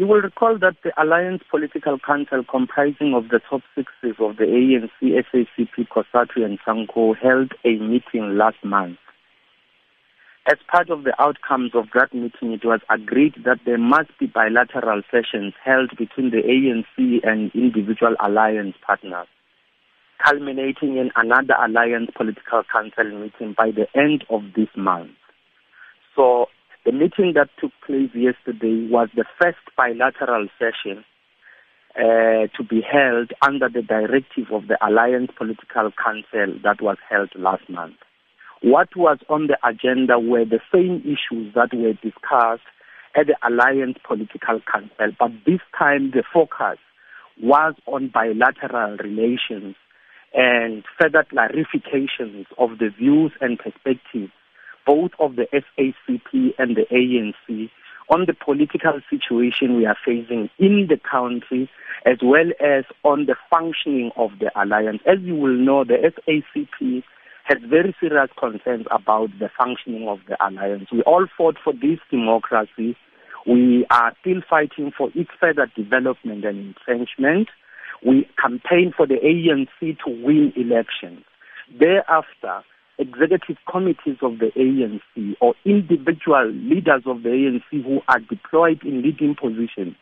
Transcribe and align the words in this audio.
You 0.00 0.06
will 0.06 0.22
recall 0.22 0.56
that 0.60 0.76
the 0.82 0.92
Alliance 0.96 1.42
Political 1.50 1.98
Council, 1.98 2.42
comprising 2.50 3.12
of 3.14 3.28
the 3.28 3.38
top 3.38 3.60
sixes 3.74 4.16
of 4.18 4.38
the 4.38 4.44
ANC, 4.44 4.88
SACP, 5.02 5.88
COSATU, 5.88 6.42
and 6.42 6.58
SANCO, 6.66 7.14
held 7.18 7.52
a 7.66 7.76
meeting 7.76 8.38
last 8.38 8.56
month. 8.64 8.96
As 10.50 10.56
part 10.72 10.88
of 10.88 11.04
the 11.04 11.12
outcomes 11.20 11.72
of 11.74 11.88
that 11.92 12.14
meeting, 12.14 12.52
it 12.52 12.64
was 12.64 12.80
agreed 12.88 13.34
that 13.44 13.58
there 13.66 13.76
must 13.76 14.08
be 14.18 14.24
bilateral 14.24 15.02
sessions 15.10 15.52
held 15.62 15.90
between 15.98 16.30
the 16.30 16.40
ANC 16.48 17.20
and 17.22 17.50
individual 17.54 18.16
alliance 18.24 18.76
partners, 18.80 19.28
culminating 20.24 20.96
in 20.96 21.10
another 21.14 21.56
Alliance 21.62 22.08
Political 22.16 22.62
Council 22.72 23.04
meeting 23.20 23.54
by 23.54 23.70
the 23.70 23.86
end 23.94 24.24
of 24.30 24.44
this 24.56 24.68
month. 24.74 25.10
So 26.16 26.46
the 26.84 26.92
meeting 26.92 27.34
that 27.34 27.48
took 27.60 27.72
place 27.86 28.10
yesterday 28.14 28.88
was 28.88 29.08
the 29.14 29.24
first 29.40 29.58
bilateral 29.76 30.48
session 30.58 31.04
uh, 31.96 32.48
to 32.56 32.64
be 32.68 32.80
held 32.80 33.32
under 33.42 33.68
the 33.68 33.82
directive 33.82 34.50
of 34.50 34.68
the 34.68 34.78
Alliance 34.86 35.30
Political 35.36 35.90
Council 35.92 36.58
that 36.64 36.80
was 36.80 36.96
held 37.10 37.30
last 37.36 37.68
month. 37.68 37.96
What 38.62 38.88
was 38.96 39.18
on 39.28 39.48
the 39.48 39.58
agenda 39.66 40.18
were 40.18 40.44
the 40.44 40.60
same 40.72 41.02
issues 41.04 41.52
that 41.54 41.74
were 41.74 41.92
discussed 41.94 42.68
at 43.16 43.26
the 43.26 43.36
Alliance 43.46 43.98
Political 44.06 44.60
Council, 44.70 45.16
but 45.18 45.32
this 45.44 45.60
time 45.78 46.12
the 46.12 46.22
focus 46.32 46.78
was 47.42 47.74
on 47.86 48.12
bilateral 48.12 48.96
relations 48.98 49.76
and 50.32 50.84
further 50.98 51.26
clarifications 51.30 52.46
of 52.56 52.78
the 52.78 52.88
views 52.96 53.32
and 53.40 53.58
perspectives 53.58 54.32
both 54.86 55.12
of 55.18 55.36
the 55.36 55.46
SACP 55.52 56.54
and 56.58 56.76
the 56.76 56.86
ANC 56.90 57.70
on 58.10 58.26
the 58.26 58.34
political 58.34 59.00
situation 59.08 59.76
we 59.76 59.86
are 59.86 59.96
facing 60.04 60.50
in 60.58 60.88
the 60.88 60.98
country 60.98 61.70
as 62.06 62.18
well 62.22 62.50
as 62.60 62.84
on 63.04 63.26
the 63.26 63.36
functioning 63.50 64.10
of 64.16 64.30
the 64.40 64.50
alliance. 64.60 65.00
As 65.06 65.18
you 65.20 65.36
will 65.36 65.56
know, 65.56 65.84
the 65.84 66.12
SACP 66.12 67.02
has 67.44 67.58
very 67.68 67.94
serious 68.00 68.30
concerns 68.38 68.86
about 68.90 69.28
the 69.38 69.50
functioning 69.56 70.08
of 70.08 70.18
the 70.28 70.36
alliance. 70.44 70.88
We 70.92 71.02
all 71.02 71.26
fought 71.36 71.56
for 71.62 71.72
this 71.72 71.98
democracy. 72.10 72.96
We 73.46 73.86
are 73.90 74.14
still 74.20 74.40
fighting 74.48 74.92
for 74.96 75.10
its 75.14 75.30
further 75.38 75.70
development 75.76 76.44
and 76.44 76.74
entrenchment. 76.74 77.48
We 78.04 78.28
campaign 78.40 78.92
for 78.96 79.06
the 79.06 79.16
ANC 79.16 79.98
to 80.04 80.24
win 80.24 80.52
elections. 80.56 81.24
Thereafter, 81.78 82.62
executive 83.00 83.56
committees 83.70 84.18
of 84.22 84.38
the 84.38 84.50
ANC 84.56 85.36
or 85.40 85.54
individual 85.64 86.50
leaders 86.50 87.02
of 87.06 87.22
the 87.22 87.30
ANC 87.30 87.82
who 87.82 88.00
are 88.08 88.20
deployed 88.20 88.82
in 88.84 89.02
leading 89.02 89.34
positions 89.34 89.96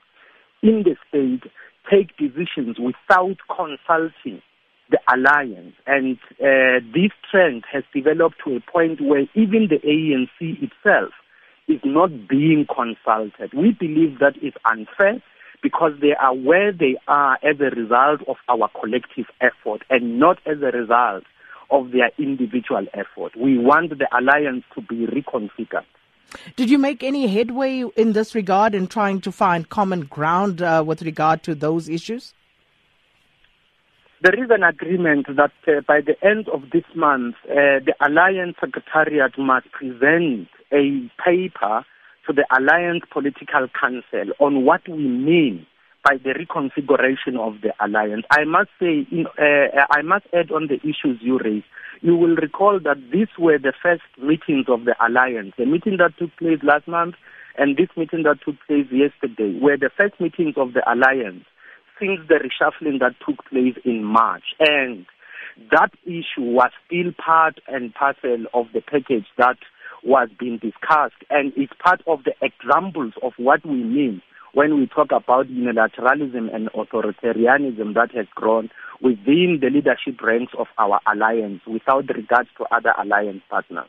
in 0.62 0.84
the 0.84 0.96
state 1.08 1.50
take 1.90 2.16
decisions 2.16 2.76
without 2.78 3.36
consulting 3.48 4.42
the 4.90 4.98
alliance. 5.12 5.74
And 5.86 6.18
uh, 6.40 6.84
this 6.94 7.12
trend 7.30 7.64
has 7.72 7.84
developed 7.94 8.36
to 8.44 8.56
a 8.56 8.60
point 8.60 9.00
where 9.00 9.26
even 9.34 9.68
the 9.68 9.78
ANC 9.84 10.62
itself 10.62 11.12
is 11.68 11.80
not 11.84 12.28
being 12.28 12.66
consulted. 12.66 13.52
We 13.54 13.72
believe 13.72 14.18
that 14.20 14.36
is 14.42 14.54
unfair 14.70 15.22
because 15.62 15.92
they 16.00 16.14
are 16.20 16.34
where 16.34 16.72
they 16.72 16.96
are 17.06 17.34
as 17.42 17.60
a 17.60 17.74
result 17.74 18.20
of 18.26 18.36
our 18.48 18.70
collective 18.80 19.26
effort 19.40 19.82
and 19.90 20.18
not 20.18 20.38
as 20.46 20.58
a 20.62 20.76
result 20.76 21.24
of 21.70 21.92
their 21.92 22.10
individual 22.18 22.86
effort. 22.94 23.36
We 23.36 23.58
want 23.58 23.90
the 23.90 24.08
alliance 24.16 24.64
to 24.74 24.80
be 24.80 25.06
reconfigured. 25.06 25.84
Did 26.56 26.70
you 26.70 26.78
make 26.78 27.02
any 27.02 27.26
headway 27.26 27.84
in 27.96 28.12
this 28.12 28.34
regard 28.34 28.74
in 28.74 28.86
trying 28.86 29.20
to 29.22 29.32
find 29.32 29.68
common 29.68 30.02
ground 30.02 30.60
uh, 30.60 30.84
with 30.86 31.02
regard 31.02 31.42
to 31.44 31.54
those 31.54 31.88
issues? 31.88 32.34
There 34.20 34.34
is 34.34 34.50
an 34.50 34.64
agreement 34.64 35.26
that 35.28 35.52
uh, 35.66 35.80
by 35.86 36.00
the 36.00 36.16
end 36.26 36.48
of 36.48 36.70
this 36.72 36.84
month, 36.94 37.36
uh, 37.44 37.78
the 37.86 37.94
Alliance 38.00 38.56
Secretariat 38.60 39.38
must 39.38 39.70
present 39.70 40.48
a 40.72 41.08
paper 41.24 41.84
to 42.26 42.32
the 42.32 42.44
Alliance 42.54 43.04
Political 43.12 43.68
Council 43.80 44.34
on 44.40 44.64
what 44.64 44.86
we 44.88 45.06
mean 45.06 45.66
by 46.08 46.16
the 46.16 46.30
reconfiguration 46.30 47.38
of 47.38 47.60
the 47.60 47.74
alliance. 47.84 48.24
I 48.30 48.44
must 48.44 48.70
say, 48.80 49.06
uh, 49.12 49.84
I 49.90 50.00
must 50.02 50.24
add 50.32 50.50
on 50.50 50.68
the 50.68 50.76
issues 50.76 51.18
you 51.20 51.38
raised. 51.38 51.66
You 52.00 52.16
will 52.16 52.34
recall 52.36 52.80
that 52.82 52.96
these 53.12 53.28
were 53.38 53.58
the 53.58 53.74
first 53.82 54.02
meetings 54.16 54.66
of 54.68 54.84
the 54.86 54.94
alliance. 55.04 55.52
The 55.58 55.66
meeting 55.66 55.98
that 55.98 56.16
took 56.18 56.34
place 56.38 56.60
last 56.62 56.88
month 56.88 57.16
and 57.58 57.76
this 57.76 57.88
meeting 57.96 58.22
that 58.22 58.38
took 58.44 58.56
place 58.66 58.86
yesterday 58.90 59.58
were 59.60 59.76
the 59.76 59.90
first 59.94 60.18
meetings 60.20 60.54
of 60.56 60.72
the 60.72 60.82
alliance 60.90 61.44
since 62.00 62.20
the 62.28 62.40
reshuffling 62.40 63.00
that 63.00 63.16
took 63.26 63.44
place 63.50 63.76
in 63.84 64.04
March. 64.04 64.54
And 64.60 65.04
that 65.72 65.90
issue 66.06 66.46
was 66.56 66.70
still 66.86 67.12
part 67.22 67.60
and 67.66 67.92
parcel 67.92 68.46
of 68.54 68.66
the 68.72 68.80
package 68.80 69.26
that 69.36 69.58
was 70.04 70.28
being 70.38 70.58
discussed 70.58 71.20
and 71.28 71.52
it's 71.56 71.72
part 71.84 72.00
of 72.06 72.20
the 72.22 72.32
examples 72.40 73.12
of 73.20 73.32
what 73.36 73.66
we 73.66 73.82
mean 73.82 74.22
when 74.54 74.78
we 74.78 74.86
talk 74.86 75.08
about 75.12 75.46
unilateralism 75.48 76.54
and 76.54 76.68
authoritarianism 76.72 77.94
that 77.94 78.10
has 78.14 78.26
grown 78.34 78.70
within 79.00 79.58
the 79.60 79.70
leadership 79.70 80.20
ranks 80.22 80.52
of 80.58 80.66
our 80.78 81.00
alliance 81.12 81.60
without 81.66 82.08
regards 82.08 82.48
to 82.56 82.64
other 82.74 82.92
alliance 82.98 83.42
partners. 83.50 83.88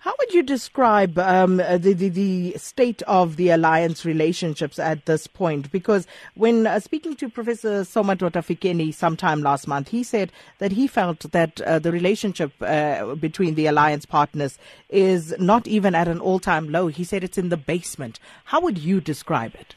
How 0.00 0.12
would 0.18 0.32
you 0.34 0.42
describe 0.42 1.18
um, 1.18 1.56
the, 1.56 1.94
the, 1.96 2.08
the 2.08 2.54
state 2.58 3.02
of 3.02 3.36
the 3.36 3.50
alliance 3.50 4.04
relationships 4.04 4.78
at 4.78 5.06
this 5.06 5.26
point? 5.26 5.70
Because 5.72 6.06
when 6.34 6.66
uh, 6.66 6.80
speaking 6.80 7.16
to 7.16 7.28
Professor 7.28 7.82
Somadoda 7.82 8.42
Fikeni 8.42 8.92
sometime 8.92 9.42
last 9.42 9.66
month, 9.66 9.88
he 9.88 10.02
said 10.02 10.32
that 10.58 10.72
he 10.72 10.86
felt 10.86 11.30
that 11.32 11.60
uh, 11.60 11.78
the 11.78 11.92
relationship 11.92 12.52
uh, 12.60 13.14
between 13.14 13.54
the 13.54 13.66
alliance 13.66 14.06
partners 14.06 14.58
is 14.88 15.34
not 15.38 15.66
even 15.66 15.94
at 15.94 16.08
an 16.08 16.20
all-time 16.20 16.68
low. 16.68 16.88
He 16.88 17.04
said 17.04 17.24
it's 17.24 17.38
in 17.38 17.48
the 17.48 17.56
basement. 17.56 18.18
How 18.44 18.60
would 18.60 18.78
you 18.78 19.00
describe 19.00 19.54
it? 19.54 19.74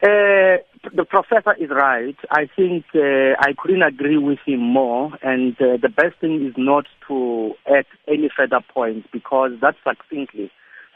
Uh, 0.00 0.62
the 0.94 1.04
professor 1.08 1.54
is 1.58 1.70
right. 1.70 2.16
I 2.30 2.48
think 2.54 2.84
uh, 2.94 3.34
I 3.40 3.52
couldn't 3.58 3.82
agree 3.82 4.16
with 4.16 4.38
him 4.46 4.60
more. 4.60 5.10
And 5.22 5.54
uh, 5.60 5.76
the 5.82 5.88
best 5.88 6.20
thing 6.20 6.46
is 6.46 6.54
not 6.56 6.86
to 7.08 7.54
add 7.66 7.86
any 8.06 8.30
further 8.34 8.60
points 8.72 9.08
because 9.12 9.52
that 9.60 9.74
succinctly 9.82 10.52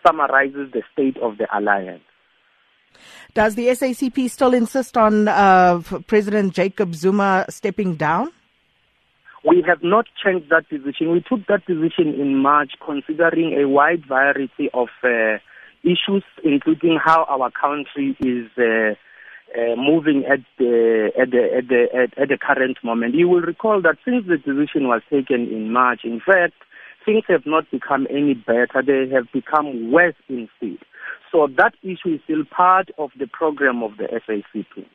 summarizes 0.06 0.70
the 0.72 0.82
state 0.92 1.16
of 1.18 1.38
the 1.38 1.46
alliance. 1.56 2.02
Does 3.34 3.54
the 3.54 3.68
SACP 3.68 4.30
still 4.30 4.54
insist 4.54 4.96
on 4.96 5.26
uh, 5.26 5.80
President 6.06 6.54
Jacob 6.54 6.94
Zuma 6.94 7.46
stepping 7.48 7.96
down? 7.96 8.30
We 9.44 9.64
have 9.66 9.82
not 9.82 10.06
changed 10.22 10.50
that 10.50 10.68
decision. 10.68 11.10
We 11.10 11.24
took 11.28 11.46
that 11.48 11.66
decision 11.66 12.14
in 12.20 12.36
March 12.36 12.72
considering 12.84 13.54
a 13.60 13.66
wide 13.66 14.06
variety 14.06 14.70
of 14.72 14.88
uh, 15.02 15.38
issues, 15.82 16.24
including 16.44 16.98
how 17.02 17.24
our 17.24 17.50
country 17.50 18.16
is 18.20 18.48
uh, 18.58 18.94
uh, 19.54 19.76
moving 19.76 20.24
at 20.24 20.40
the 20.58 21.10
at 21.20 21.30
the 21.30 21.48
at 21.56 21.68
the 21.68 21.86
at, 21.94 22.18
at 22.18 22.28
the 22.28 22.38
current 22.38 22.78
moment. 22.82 23.14
You 23.14 23.28
will 23.28 23.40
recall 23.40 23.82
that 23.82 23.96
since 24.04 24.26
the 24.26 24.38
decision 24.38 24.88
was 24.88 25.02
taken 25.10 25.48
in 25.48 25.72
March, 25.72 26.00
in 26.04 26.20
fact, 26.20 26.54
things 27.04 27.24
have 27.28 27.46
not 27.46 27.70
become 27.70 28.06
any 28.10 28.34
better. 28.34 28.82
They 28.84 29.14
have 29.14 29.30
become 29.32 29.92
worse 29.92 30.14
instead. 30.28 30.78
So 31.30 31.48
that 31.56 31.74
issue 31.82 32.14
is 32.14 32.20
still 32.24 32.44
part 32.44 32.90
of 32.98 33.10
the 33.18 33.26
program 33.26 33.82
of 33.82 33.96
the 33.96 34.04
SACP. 34.04 34.86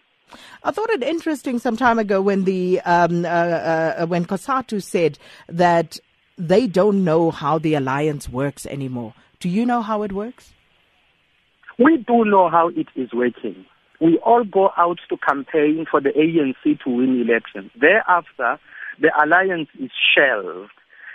I 0.64 0.72
thought 0.72 0.90
it 0.90 1.04
interesting 1.04 1.58
some 1.58 1.78
time 1.78 2.00
ago 2.00 2.22
when 2.22 2.44
the 2.44 2.82
um, 2.82 3.26
uh, 3.26 3.28
uh, 3.28 4.06
when 4.08 4.26
COSATU 4.26 4.84
said 4.84 5.18
that 5.48 6.00
they 6.38 6.68
don't 6.68 7.04
know 7.04 7.32
how 7.32 7.58
the 7.58 7.76
alliance 7.76 8.30
works 8.30 8.66
anymore. 8.66 9.14
Do 9.40 9.50
you 9.50 9.66
know 9.66 9.82
how 9.82 10.04
it 10.04 10.12
works? 10.12 10.54
We 11.80 11.98
do 11.98 12.26
know 12.26 12.50
how 12.50 12.70
it 12.70 12.88
is 12.96 13.10
working. 13.14 13.66
We 14.02 14.18
all 14.26 14.44
go 14.44 14.72
out 14.78 14.98
to 15.10 15.18
campaign 15.18 15.86
for 15.90 16.02
the 16.02 16.10
ANC 16.10 16.84
to 16.84 16.90
win 16.90 17.22
elections. 17.22 17.72
Thereafter, 17.80 18.60
the 19.00 19.12
alliance 19.24 19.70
is 19.80 19.92
shelved. 20.16 20.72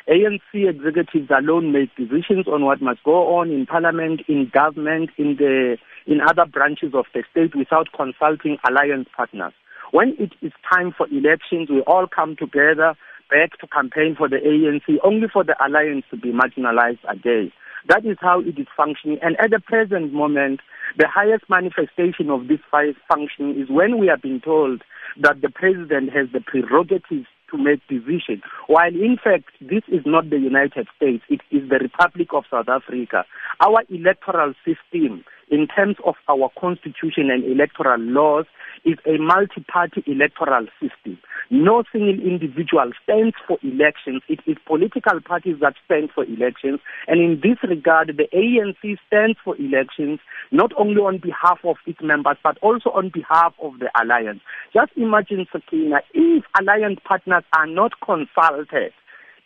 ANC 0.09 0.41
executives 0.55 1.31
alone 1.31 1.73
make 1.73 1.95
decisions 1.97 2.47
on 2.47 2.65
what 2.65 2.81
must 2.81 3.03
go 3.05 3.39
on 3.39 3.51
in 3.51 3.67
parliament, 3.67 4.21
in 4.29 4.51
government, 4.53 5.11
in 5.19 5.37
the 5.37 5.79
in 6.07 6.21
other 6.21 6.45
branches 6.47 6.93
of 6.95 7.07
the 7.15 7.23
state 7.31 7.55
without 7.57 7.89
consulting 7.97 8.59
alliance 8.69 9.09
partners. 9.17 9.53
When 9.93 10.17
it 10.19 10.33
is 10.43 10.53
time 10.73 10.93
for 10.97 11.07
elections, 11.09 11.71
we 11.71 11.81
all 11.83 12.07
come 12.07 12.35
together 12.37 12.95
back 13.31 13.59
to 13.61 13.67
campaign 13.67 14.15
for 14.17 14.29
the 14.29 14.37
ANC, 14.37 14.99
only 15.05 15.27
for 15.33 15.45
the 15.45 15.55
alliance 15.65 16.05
to 16.11 16.17
be 16.17 16.33
marginalized 16.33 17.03
again. 17.09 17.53
That 17.89 18.05
is 18.05 18.17
how 18.21 18.41
it 18.41 18.59
is 18.59 18.67
functioning. 18.77 19.19
And 19.23 19.37
at 19.41 19.51
the 19.51 19.61
present 19.61 20.13
moment, 20.13 20.61
the 20.99 21.09
highest 21.09 21.45
manifestation 21.49 22.31
of 22.31 22.49
this 22.49 22.61
function 22.71 23.61
is 23.61 23.69
when 23.69 23.99
we 23.99 24.09
are 24.09 24.19
being 24.19 24.41
told 24.41 24.83
that 25.21 25.41
the 25.41 25.51
president 25.51 26.13
has 26.13 26.29
the 26.33 26.41
prerogatives 26.41 27.27
to 27.51 27.59
make 27.59 27.87
decisions, 27.87 28.43
while 28.67 28.89
in 28.89 29.19
fact 29.23 29.51
this 29.61 29.83
is 29.89 30.01
not 30.07 30.31
the 30.31 30.39
United 30.39 30.89
States, 30.97 31.23
it 31.29 31.41
is 31.51 31.69
the 31.69 31.79
Republic 31.79 32.29
of 32.33 32.45
South 32.51 32.69
Africa. 32.69 33.25
Our 33.61 33.83
electoral 33.91 34.55
system 34.65 35.25
in 35.53 35.67
terms 35.69 35.97
of 36.07 36.15
our 36.29 36.51
constitution 36.59 37.31
and 37.31 37.45
electoral 37.45 38.01
laws 38.01 38.47
is 38.85 38.97
a 39.07 39.19
multi-party 39.19 40.03
electoral 40.07 40.67
system. 40.81 41.19
No 41.51 41.85
single 41.93 42.19
individual 42.19 42.91
stands 43.05 43.37
for 43.47 43.59
elections. 43.63 44.23
It 44.29 44.41
is 44.47 44.57
political 44.67 45.21
parties 45.21 45.57
that 45.61 45.75
stand 45.85 46.09
for 46.15 46.25
elections. 46.25 46.81
And 47.07 47.21
in 47.21 47.41
this 47.43 47.59
regard, 47.69 48.17
the 48.17 48.27
ANC 48.33 48.97
stands 49.07 49.39
for 49.45 49.55
elections, 49.59 50.21
not 50.51 50.73
only 50.79 50.97
on 50.97 51.19
behalf 51.19 51.59
of 51.65 51.77
its 51.87 52.01
members, 52.03 52.39
but 52.43 52.57
also 52.63 52.91
on 52.91 53.11
behalf 53.13 53.53
of 53.63 53.79
the 53.79 53.91
alliance. 54.01 54.41
Just 54.73 54.93
imagine, 54.97 55.47
Sakina, 55.53 56.01
if 56.15 56.45
alliance 56.59 56.99
partners 57.05 57.45
are 57.55 57.67
not 57.67 57.93
consulted, 58.01 58.93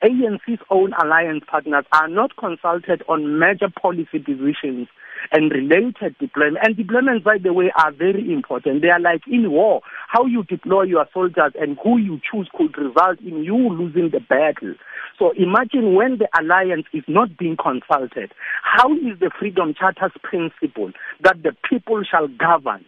ANC's 0.03 0.61
own 0.71 0.93
alliance 1.03 1.45
partners 1.51 1.85
are 1.93 2.09
not 2.09 2.37
consulted 2.37 3.03
on 3.09 3.39
major 3.39 3.69
policy 3.81 4.19
decisions 4.19 4.89
and 5.33 5.51
related 5.51 6.15
deployment. 6.19 6.59
And 6.63 6.77
deployments, 6.77 7.25
by 7.25 7.39
the 7.39 7.53
way, 7.53 7.73
are 7.77 7.93
very 7.93 8.33
important. 8.33 8.83
They 8.83 8.89
are 8.89 9.01
like 9.01 9.23
in 9.27 9.51
war. 9.51 9.81
How 10.09 10.27
you 10.27 10.45
deploy 10.45 10.83
your 10.83 11.07
soldiers 11.13 11.53
and 11.59 11.79
who 11.83 11.99
you 11.99 12.21
choose 12.31 12.49
could 12.55 12.77
result 12.77 13.21
in 13.21 13.43
you 13.43 13.57
losing 13.57 14.11
the 14.11 14.21
battle. 14.21 14.75
So 15.19 15.33
imagine 15.33 15.95
when 15.95 16.19
the 16.19 16.29
alliance 16.39 16.87
is 16.93 17.05
not 17.09 17.37
being 17.39 17.57
consulted, 17.57 18.33
how 18.63 18.93
is 18.93 19.19
the 19.19 19.31
Freedom 19.39 19.75
Charter's 19.79 20.13
principle 20.23 20.93
that 21.23 21.43
the 21.43 21.53
people 21.69 22.03
shall 22.05 22.29
govern? 22.29 22.85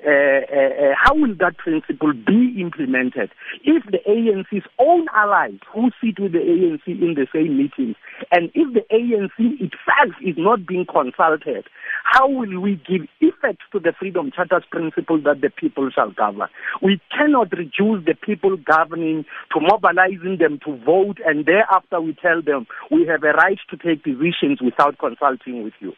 Uh, 0.00 0.08
uh, 0.08 0.72
uh, 0.80 0.94
how 0.96 1.14
will 1.14 1.34
that 1.38 1.58
principle 1.58 2.14
be 2.14 2.56
implemented 2.58 3.30
if 3.64 3.84
the 3.84 3.98
ANC's 4.08 4.66
own 4.78 5.06
allies 5.14 5.58
who 5.74 5.90
sit 6.00 6.18
with 6.18 6.32
the 6.32 6.38
ANC 6.38 6.86
in 6.86 7.12
the 7.14 7.26
same 7.34 7.58
meetings 7.58 7.96
and 8.32 8.50
if 8.54 8.72
the 8.72 8.80
ANC 8.90 9.60
itself 9.60 10.16
is 10.24 10.36
not 10.38 10.66
being 10.66 10.86
consulted, 10.86 11.66
how 12.04 12.30
will 12.30 12.60
we 12.60 12.80
give 12.88 13.08
effect 13.20 13.60
to 13.72 13.78
the 13.78 13.92
Freedom 13.98 14.30
Charter's 14.34 14.64
principle 14.70 15.20
that 15.22 15.42
the 15.42 15.50
people 15.50 15.90
shall 15.94 16.10
govern? 16.12 16.48
We 16.80 16.98
cannot 17.14 17.52
reduce 17.52 18.02
the 18.06 18.14
people 18.14 18.56
governing 18.56 19.26
to 19.52 19.60
mobilizing 19.60 20.38
them 20.40 20.60
to 20.64 20.82
vote 20.82 21.18
and 21.26 21.44
thereafter 21.44 22.00
we 22.00 22.14
tell 22.14 22.40
them 22.40 22.66
we 22.90 23.06
have 23.06 23.22
a 23.22 23.32
right 23.32 23.58
to 23.68 23.76
take 23.76 24.02
decisions 24.04 24.62
without 24.62 24.98
consulting 24.98 25.62
with 25.62 25.74
you. 25.80 25.92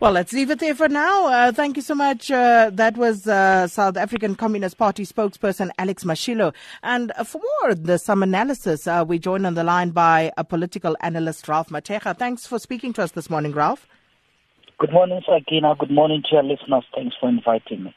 Well, 0.00 0.12
let's 0.12 0.32
leave 0.32 0.50
it 0.50 0.58
there 0.58 0.74
for 0.74 0.88
now. 0.88 1.26
Uh, 1.28 1.52
thank 1.52 1.76
you 1.76 1.82
so 1.82 1.94
much. 1.94 2.30
Uh, 2.30 2.70
that 2.72 2.96
was 2.96 3.28
uh, 3.28 3.68
South 3.68 3.96
African 3.96 4.34
Communist 4.34 4.76
Party 4.76 5.06
spokesperson 5.06 5.70
Alex 5.78 6.02
Mashilo. 6.04 6.52
And 6.82 7.12
for 7.24 7.40
more 7.62 7.74
the 7.74 7.98
some 7.98 8.22
analysis, 8.22 8.86
uh, 8.86 9.04
we 9.06 9.18
joined 9.18 9.46
on 9.46 9.54
the 9.54 9.64
line 9.64 9.90
by 9.90 10.32
a 10.36 10.44
political 10.44 10.96
analyst, 11.00 11.46
Ralph 11.46 11.68
Mathekga. 11.68 12.18
Thanks 12.18 12.46
for 12.46 12.58
speaking 12.58 12.92
to 12.94 13.02
us 13.02 13.12
this 13.12 13.30
morning, 13.30 13.52
Ralph. 13.52 13.86
Good 14.78 14.92
morning, 14.92 15.22
Sakina. 15.24 15.76
Good 15.78 15.90
morning 15.90 16.22
to 16.22 16.28
your 16.32 16.42
listeners. 16.42 16.84
Thanks 16.94 17.14
for 17.20 17.28
inviting 17.28 17.84
me. 17.84 17.94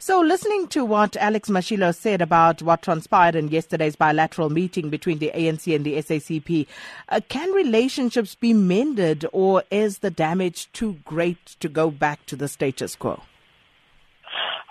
So, 0.00 0.20
listening 0.20 0.66
to 0.68 0.84
what 0.84 1.16
Alex 1.16 1.48
Mashilo 1.48 1.94
said 1.94 2.20
about 2.20 2.62
what 2.62 2.82
transpired 2.82 3.36
in 3.36 3.48
yesterday's 3.48 3.94
bilateral 3.94 4.50
meeting 4.50 4.90
between 4.90 5.18
the 5.18 5.30
ANC 5.34 5.74
and 5.74 5.84
the 5.84 5.94
SACP, 5.94 6.66
uh, 7.10 7.20
can 7.28 7.50
relationships 7.52 8.34
be 8.34 8.52
mended 8.52 9.24
or 9.32 9.62
is 9.70 9.98
the 9.98 10.10
damage 10.10 10.70
too 10.72 10.98
great 11.04 11.46
to 11.60 11.68
go 11.68 11.92
back 11.92 12.26
to 12.26 12.34
the 12.34 12.48
status 12.48 12.96
quo? 12.96 13.22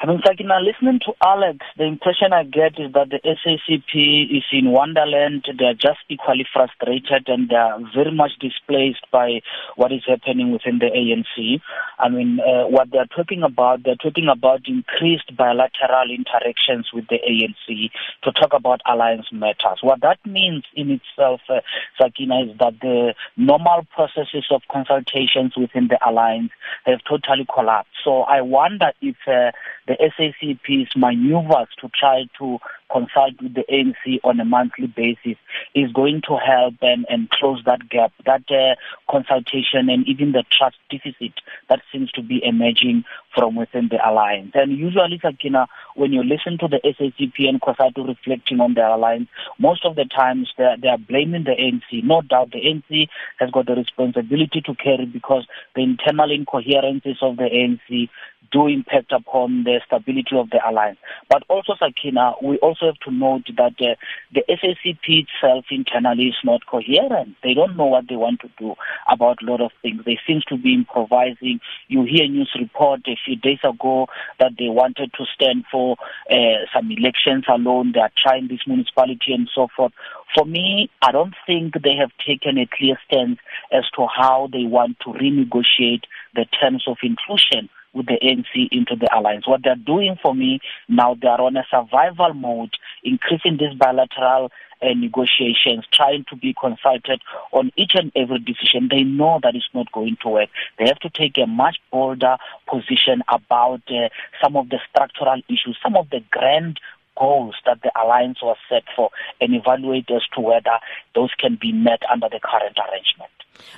I 0.05 0.07
mean, 0.07 0.21
like 0.23 0.39
now 0.39 0.61
listening 0.61 0.99
to 1.07 1.13
Alex, 1.25 1.65
the 1.79 1.85
impression 1.85 2.31
I 2.31 2.43
get 2.43 2.79
is 2.79 2.93
that 2.93 3.09
the 3.09 3.17
SACP 3.25 4.37
is 4.37 4.43
in 4.51 4.69
wonderland. 4.69 5.47
They're 5.57 5.73
just 5.73 5.97
equally 6.09 6.45
frustrated 6.53 7.27
and 7.27 7.49
they're 7.49 7.79
very 7.95 8.11
much 8.11 8.33
displaced 8.39 9.01
by 9.11 9.41
what 9.77 9.91
is 9.91 10.03
happening 10.05 10.51
within 10.51 10.77
the 10.77 10.93
ANC. 10.93 11.59
I 11.97 12.09
mean, 12.09 12.39
uh, 12.39 12.67
what 12.67 12.91
they're 12.91 13.07
talking 13.07 13.41
about, 13.41 13.81
they're 13.81 13.95
talking 13.95 14.27
about 14.31 14.67
increased 14.67 15.35
bilateral 15.35 16.11
interactions 16.13 16.89
with 16.93 17.07
the 17.07 17.17
ANC 17.25 17.89
to 18.25 18.31
talk 18.31 18.53
about 18.53 18.81
alliance 18.85 19.25
matters. 19.31 19.79
What 19.81 20.01
that 20.01 20.19
means 20.23 20.65
in 20.75 20.91
itself, 20.91 21.41
uh, 21.49 21.61
Sakina, 21.99 22.43
is 22.43 22.57
that 22.59 22.79
the 22.79 23.15
normal 23.37 23.87
processes 23.95 24.45
of 24.51 24.61
consultations 24.71 25.53
within 25.57 25.87
the 25.87 25.97
alliance 26.07 26.51
have 26.85 26.99
totally 27.09 27.47
collapsed. 27.51 27.89
So 28.03 28.21
I 28.21 28.41
wonder 28.41 28.91
if 29.01 29.15
uh, 29.25 29.49
the 29.87 29.94
SACP's 29.99 30.95
maneuvers 30.95 31.67
to 31.81 31.89
try 31.99 32.25
to 32.39 32.59
consult 32.91 33.33
with 33.41 33.53
the 33.55 33.63
ANC 33.69 34.19
on 34.23 34.39
a 34.39 34.45
monthly 34.45 34.87
basis 34.87 35.37
is 35.73 35.91
going 35.91 36.21
to 36.27 36.37
help 36.37 36.75
and, 36.81 37.05
and 37.09 37.29
close 37.29 37.61
that 37.65 37.89
gap, 37.89 38.13
that 38.25 38.43
uh, 38.49 38.75
consultation 39.11 39.89
and 39.89 40.07
even 40.07 40.31
the 40.31 40.43
trust 40.51 40.77
deficit 40.89 41.33
that 41.69 41.81
seems 41.91 42.11
to 42.11 42.21
be 42.21 42.41
emerging 42.43 43.03
from 43.33 43.55
within 43.55 43.89
the 43.89 43.97
alliance. 44.07 44.51
And 44.53 44.77
usually, 44.77 45.19
Sakina, 45.21 45.67
when 45.95 46.13
you 46.13 46.23
listen 46.23 46.57
to 46.59 46.67
the 46.67 46.79
SACP 46.85 47.49
and 47.49 47.59
COSATU 47.59 48.07
reflecting 48.07 48.59
on 48.59 48.75
their 48.75 48.87
alliance, 48.87 49.27
most 49.59 49.85
of 49.85 49.95
the 49.95 50.05
times 50.05 50.51
they 50.57 50.63
are, 50.63 50.77
they 50.77 50.87
are 50.87 50.97
blaming 50.97 51.43
the 51.43 51.51
ANC. 51.51 52.03
No 52.03 52.21
doubt 52.21 52.51
the 52.51 52.59
ANC 52.59 53.07
has 53.39 53.51
got 53.51 53.65
the 53.65 53.75
responsibility 53.75 54.61
to 54.61 54.75
carry 54.75 55.05
because 55.05 55.45
the 55.75 55.81
internal 55.81 56.31
incoherences 56.31 57.17
of 57.21 57.37
the 57.37 57.43
ANC 57.43 58.09
do 58.51 58.67
impact 58.67 59.11
upon 59.11 59.63
the 59.63 59.79
stability 59.85 60.35
of 60.35 60.49
the 60.49 60.59
alliance. 60.67 60.97
But 61.29 61.43
also, 61.49 61.73
Sakina, 61.77 62.33
we 62.41 62.57
also 62.57 62.87
have 62.87 62.99
to 63.05 63.11
note 63.11 63.47
that 63.57 63.73
uh, 63.79 63.95
the 64.33 64.43
SACP 64.49 65.25
itself 65.25 65.65
internally 65.71 66.27
is 66.27 66.37
not 66.43 66.65
coherent. 66.65 67.35
They 67.43 67.53
don't 67.53 67.77
know 67.77 67.85
what 67.85 68.07
they 68.09 68.15
want 68.15 68.41
to 68.41 68.49
do 68.57 68.75
about 69.09 69.41
a 69.41 69.45
lot 69.45 69.61
of 69.61 69.71
things. 69.81 70.01
They 70.05 70.19
seem 70.27 70.41
to 70.49 70.57
be 70.57 70.73
improvising. 70.73 71.59
You 71.87 72.03
hear 72.03 72.27
news 72.27 72.51
report 72.59 73.01
a 73.07 73.17
few 73.25 73.35
days 73.35 73.59
ago 73.63 74.07
that 74.39 74.53
they 74.57 74.69
wanted 74.69 75.11
to 75.13 75.25
stand 75.33 75.65
for 75.71 75.97
uh, 76.29 76.65
some 76.73 76.91
elections 76.91 77.45
alone. 77.47 77.91
They 77.93 78.01
are 78.01 78.11
trying 78.21 78.47
this 78.47 78.61
municipality 78.67 79.33
and 79.33 79.49
so 79.53 79.67
forth. 79.75 79.93
For 80.35 80.45
me, 80.45 80.89
I 81.01 81.11
don't 81.11 81.35
think 81.45 81.73
they 81.75 81.95
have 81.95 82.11
taken 82.25 82.57
a 82.57 82.67
clear 82.67 82.97
stance 83.07 83.39
as 83.71 83.83
to 83.95 84.07
how 84.07 84.49
they 84.51 84.63
want 84.63 84.99
to 85.01 85.11
renegotiate 85.11 86.03
the 86.33 86.45
terms 86.59 86.83
of 86.87 86.97
inclusion 87.03 87.69
with 87.95 88.07
the 88.07 88.19
ANC 88.21 88.67
into 88.71 88.95
the 88.95 89.07
alliance. 89.17 89.47
What 89.47 89.61
they're 89.63 89.75
doing 89.75 90.17
for 90.21 90.35
me 90.35 90.59
now, 90.87 91.15
they're 91.19 91.41
on 91.41 91.57
a 91.57 91.65
survival 91.71 92.33
mode, 92.33 92.75
increasing 93.03 93.57
these 93.57 93.73
bilateral 93.77 94.51
uh, 94.81 94.93
negotiations, 94.95 95.85
trying 95.91 96.25
to 96.29 96.35
be 96.35 96.53
consulted 96.59 97.21
on 97.51 97.71
each 97.77 97.93
and 97.95 98.11
every 98.15 98.39
decision. 98.39 98.89
They 98.91 99.03
know 99.03 99.39
that 99.41 99.55
it's 99.55 99.69
not 99.73 99.91
going 99.91 100.17
to 100.21 100.29
work. 100.29 100.49
They 100.77 100.87
have 100.87 100.99
to 100.99 101.09
take 101.09 101.37
a 101.37 101.47
much 101.47 101.77
bolder 101.91 102.37
position 102.67 103.23
about 103.27 103.81
uh, 103.89 104.09
some 104.43 104.57
of 104.57 104.69
the 104.69 104.79
structural 104.89 105.41
issues, 105.47 105.77
some 105.81 105.95
of 105.95 106.09
the 106.09 106.21
grand 106.29 106.79
goals 107.17 107.55
that 107.65 107.81
the 107.81 107.91
alliance 107.99 108.39
was 108.41 108.57
set 108.69 108.83
for, 108.95 109.09
and 109.39 109.55
evaluate 109.55 110.09
as 110.11 110.23
to 110.33 110.41
whether 110.41 110.79
those 111.15 111.31
can 111.39 111.57
be 111.59 111.71
met 111.71 112.01
under 112.11 112.27
the 112.29 112.41
current 112.43 112.77
arrangement. 112.77 113.31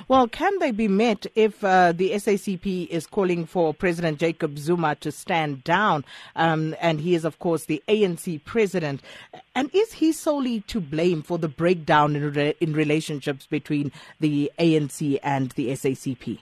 Well, 0.08 0.28
can 0.28 0.58
they 0.58 0.70
be 0.70 0.88
met 0.88 1.26
if 1.34 1.62
uh, 1.62 1.92
the 1.92 2.10
SACP 2.12 2.88
is 2.88 3.06
calling 3.06 3.46
for 3.46 3.74
President 3.74 4.18
Jacob 4.18 4.58
Zuma 4.58 4.94
to 4.96 5.12
stand 5.12 5.64
down? 5.64 6.04
Um, 6.36 6.74
and 6.80 7.00
he 7.00 7.14
is, 7.14 7.24
of 7.24 7.38
course, 7.38 7.66
the 7.66 7.82
ANC 7.88 8.44
president. 8.44 9.02
And 9.54 9.70
is 9.74 9.94
he 9.94 10.12
solely 10.12 10.60
to 10.62 10.80
blame 10.80 11.22
for 11.22 11.38
the 11.38 11.48
breakdown 11.48 12.16
in, 12.16 12.32
re- 12.32 12.54
in 12.60 12.72
relationships 12.72 13.46
between 13.46 13.92
the 14.20 14.50
ANC 14.58 15.18
and 15.22 15.50
the 15.52 15.68
SACP? 15.68 16.38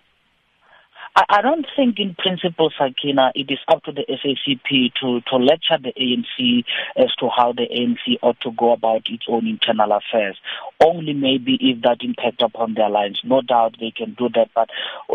I, 1.17 1.41
don't 1.41 1.67
think, 1.75 1.99
in 1.99 2.15
principle, 2.15 2.71
Sakina, 2.79 3.33
it 3.35 3.51
is 3.51 3.59
up 3.69 3.83
to 3.85 3.93
the 3.93 4.05
SACP 4.07 4.93
to, 5.01 5.23
to 5.23 5.37
lecture 5.37 5.79
the 5.83 5.95
ANC 5.97 6.65
as 6.95 7.15
to 7.21 7.31
how 7.35 7.55
the 7.55 7.63
ANC 7.63 8.19
ought 8.21 8.39
to 8.43 8.51
go 8.53 8.73
about 8.73 9.09
its 9.09 9.25
own 9.27 9.47
internal 9.47 9.93
affairs. 9.93 10.39
Only 10.79 11.15
maybe 11.15 11.57
if 11.59 11.81
that 11.83 12.03
impact 12.03 12.43
upon 12.43 12.75
their 12.75 12.91
lines. 12.91 13.21
No 13.25 13.41
doubt 13.41 13.77
they 13.81 13.93
can 13.97 14.13
do 14.13 14.29
that, 14.35 14.51
but 14.55 14.69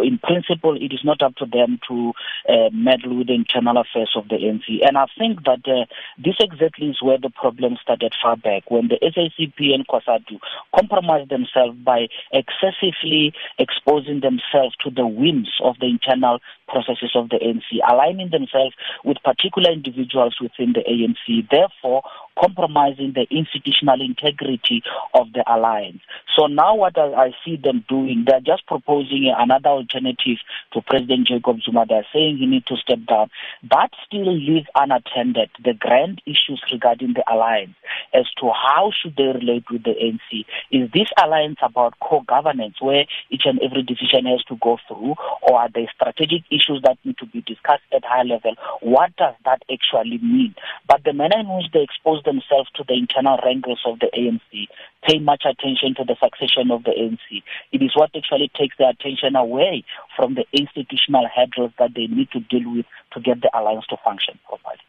in 0.03 0.17
principle, 0.17 0.75
it 0.75 0.91
is 0.91 1.01
not 1.03 1.22
up 1.22 1.36
to 1.36 1.46
them 1.46 1.79
to 1.88 2.13
uh, 2.50 2.70
meddle 2.74 3.20
with 3.20 3.27
the 3.27 3.36
internal 3.36 3.77
affairs 3.77 4.12
of 4.15 4.27
the 4.27 4.38
ANC. 4.38 4.84
And 4.84 4.98
I 4.98 5.05
think 5.20 5.43
that 5.46 5.62
uh, 5.67 5.86
this 6.17 6.36
exactly 6.39 6.88
is 6.88 7.01
where 7.03 7.20
the 7.20 7.29
problem 7.29 7.77
started 7.79 8.15
far 8.20 8.38
back, 8.38 8.72
when 8.72 8.88
the 8.88 8.98
SACP 9.03 9.75
and 9.75 9.88
COSATU 9.88 10.39
compromised 10.75 11.29
themselves 11.29 11.77
by 11.77 12.08
excessively 12.34 13.34
exposing 13.60 14.22
themselves 14.22 14.75
to 14.84 14.89
the 14.89 15.05
whims 15.05 15.51
of 15.63 15.75
the 15.79 15.90
internal 15.91 16.39
processes 16.67 17.12
of 17.15 17.29
the 17.29 17.38
ANC, 17.38 17.83
aligning 17.91 18.29
themselves 18.31 18.75
with 19.03 19.17
particular 19.24 19.71
individuals 19.71 20.38
within 20.39 20.74
the 20.74 20.83
ANC, 20.88 21.50
therefore 21.51 22.03
compromising 22.39 23.13
the 23.13 23.27
institutional 23.29 24.01
integrity 24.01 24.83
of 25.13 25.31
the 25.33 25.43
alliance. 25.51 26.01
So 26.35 26.47
now 26.47 26.75
what 26.75 26.97
I, 26.97 27.31
see 27.45 27.55
them 27.55 27.85
doing, 27.88 28.25
they're 28.27 28.41
just 28.41 28.65
proposing 28.67 29.33
another 29.35 29.69
alternative 29.69 30.38
to 30.73 30.81
President 30.81 31.27
Jacob 31.27 31.61
Zuma. 31.61 31.85
They're 31.88 32.05
saying 32.13 32.38
he 32.38 32.45
needs 32.45 32.65
to 32.65 32.77
step 32.77 33.00
down. 33.07 33.29
That 33.69 33.89
still 34.05 34.31
leaves 34.31 34.67
unattended 34.75 35.50
the 35.63 35.73
grand 35.73 36.21
issues 36.25 36.61
regarding 36.71 37.13
the 37.13 37.23
alliance 37.31 37.75
as 38.13 38.25
to 38.39 38.51
how 38.51 38.91
should 38.91 39.15
they 39.15 39.23
relate 39.23 39.65
with 39.71 39.83
the 39.83 39.91
ANC. 39.91 40.45
Is 40.71 40.89
this 40.93 41.07
alliance 41.21 41.59
about 41.61 41.95
co-governance 42.01 42.75
where 42.79 43.05
each 43.29 43.43
and 43.45 43.59
every 43.61 43.83
decision 43.83 44.25
has 44.25 44.43
to 44.45 44.57
go 44.61 44.77
through 44.88 45.15
or 45.41 45.59
are 45.59 45.69
there 45.73 45.88
strategic 45.95 46.43
issues 46.51 46.81
that 46.83 46.97
need 47.03 47.17
to 47.17 47.25
be 47.25 47.41
discussed 47.41 47.83
at 47.93 48.03
high 48.03 48.23
level. 48.23 48.55
What 48.81 49.15
does 49.15 49.35
that 49.45 49.63
actually 49.71 50.19
mean? 50.19 50.55
But 50.88 51.03
the 51.03 51.13
manner 51.13 51.39
in 51.39 51.47
which 51.50 51.71
they 51.73 51.81
expose 51.81 52.20
themselves 52.23 52.69
to 52.75 52.83
the 52.87 52.93
internal 52.93 53.39
wrangles 53.43 53.81
of 53.85 53.99
the 53.99 54.09
ANC, 54.17 54.67
pay 55.07 55.19
much 55.19 55.43
attention 55.45 55.95
to 55.95 56.03
the 56.03 56.15
succession 56.21 56.71
of 56.71 56.83
the 56.83 56.91
ANC, 56.91 57.43
it 57.71 57.81
is 57.81 57.91
what 57.95 58.11
actually 58.15 58.51
takes 58.57 58.77
their 58.77 58.89
attention 58.89 59.35
away 59.35 59.83
from 60.15 60.35
the 60.35 60.45
institutional 60.53 61.27
hurdles 61.33 61.71
that 61.79 61.93
they 61.95 62.07
need 62.07 62.29
to 62.31 62.39
deal 62.39 62.71
with 62.71 62.85
to 63.13 63.19
get 63.19 63.41
the 63.41 63.49
alliance 63.57 63.85
to 63.87 63.97
function 64.03 64.39
properly. 64.47 64.79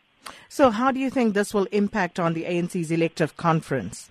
So, 0.49 0.71
how 0.71 0.93
do 0.93 1.01
you 1.01 1.11
think 1.11 1.35
this 1.35 1.53
will 1.53 1.67
impact 1.73 2.21
on 2.21 2.35
the 2.35 2.45
ANC's 2.45 2.91
elective 2.91 3.37
conference? 3.37 4.11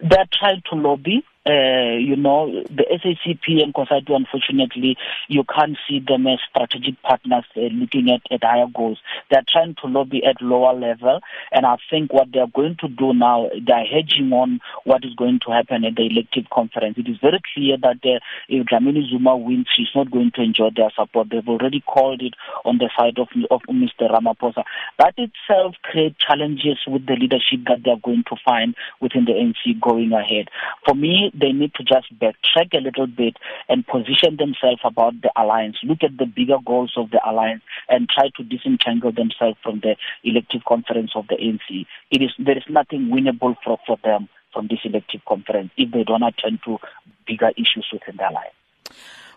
They're 0.00 0.26
trying 0.32 0.62
to 0.70 0.76
lobby 0.76 1.24
uh, 1.46 1.96
you 1.98 2.16
know, 2.16 2.62
the 2.70 2.84
SACP 2.90 3.62
and 3.62 3.74
COSATU, 3.74 4.16
unfortunately, 4.16 4.96
you 5.28 5.44
can't 5.44 5.76
see 5.86 6.00
them 6.00 6.26
as 6.26 6.38
strategic 6.48 7.00
partners 7.02 7.44
uh, 7.56 7.60
looking 7.60 8.10
at, 8.10 8.22
at 8.32 8.42
higher 8.42 8.66
goals. 8.74 8.98
They're 9.30 9.44
trying 9.46 9.76
to 9.82 9.88
lobby 9.88 10.24
at 10.24 10.40
lower 10.40 10.72
level, 10.72 11.20
and 11.52 11.66
I 11.66 11.76
think 11.90 12.12
what 12.12 12.28
they're 12.32 12.46
going 12.46 12.76
to 12.80 12.88
do 12.88 13.12
now, 13.12 13.50
they're 13.66 13.84
hedging 13.84 14.32
on 14.32 14.60
what 14.84 15.04
is 15.04 15.14
going 15.14 15.40
to 15.46 15.52
happen 15.52 15.84
at 15.84 15.96
the 15.96 16.06
elective 16.06 16.48
conference. 16.50 16.96
It 16.96 17.08
is 17.08 17.18
very 17.20 17.40
clear 17.52 17.76
that 17.82 18.00
uh, 18.04 18.20
if 18.48 18.66
Dlamini 18.66 19.08
Zuma 19.10 19.36
wins, 19.36 19.66
she's 19.76 19.92
not 19.94 20.10
going 20.10 20.30
to 20.36 20.42
enjoy 20.42 20.70
their 20.74 20.90
support. 20.96 21.28
They've 21.30 21.46
already 21.46 21.80
called 21.80 22.22
it 22.22 22.34
on 22.64 22.78
the 22.78 22.88
side 22.96 23.18
of, 23.18 23.28
of 23.50 23.60
Mr. 23.68 24.10
Ramaphosa. 24.10 24.64
That 24.98 25.14
itself 25.18 25.74
creates 25.82 26.16
challenges 26.18 26.78
with 26.86 27.04
the 27.04 27.16
leadership 27.20 27.66
that 27.66 27.84
they're 27.84 28.00
going 28.02 28.24
to 28.28 28.36
find 28.44 28.74
within 29.00 29.26
the 29.26 29.32
NC 29.32 29.78
going 29.80 30.12
ahead. 30.12 30.48
For 30.86 30.94
me, 30.94 31.32
they 31.38 31.52
need 31.52 31.74
to 31.74 31.84
just 31.84 32.06
backtrack 32.18 32.72
a 32.74 32.80
little 32.80 33.06
bit 33.06 33.36
and 33.68 33.86
position 33.86 34.36
themselves 34.36 34.80
about 34.84 35.14
the 35.22 35.30
alliance, 35.36 35.76
look 35.82 36.02
at 36.02 36.16
the 36.16 36.26
bigger 36.26 36.58
goals 36.64 36.92
of 36.96 37.10
the 37.10 37.20
alliance, 37.28 37.62
and 37.88 38.08
try 38.08 38.30
to 38.36 38.44
disentangle 38.44 39.12
themselves 39.12 39.58
from 39.62 39.80
the 39.80 39.96
elective 40.22 40.64
conference 40.66 41.12
of 41.14 41.26
the 41.28 41.36
ANC. 41.36 41.86
It 42.10 42.22
is 42.22 42.30
there 42.38 42.56
is 42.56 42.64
nothing 42.68 43.10
winnable 43.12 43.56
for, 43.64 43.78
for 43.86 43.98
them 44.04 44.28
from 44.52 44.68
this 44.68 44.80
elective 44.84 45.20
conference 45.26 45.70
if 45.76 45.90
they 45.90 46.04
don't 46.04 46.22
attend 46.22 46.60
to 46.64 46.78
bigger 47.26 47.50
issues 47.56 47.86
within 47.92 48.16
the 48.16 48.28
alliance. 48.28 48.54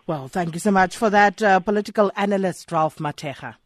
Well, 0.06 0.28
thank 0.28 0.54
you 0.54 0.60
so 0.60 0.70
much 0.70 0.96
for 0.96 1.10
that, 1.10 1.42
uh, 1.42 1.60
political 1.60 2.10
analyst 2.16 2.72
Ralph 2.72 2.96
Mathekga. 2.96 3.56